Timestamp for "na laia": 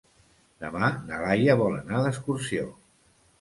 1.09-1.57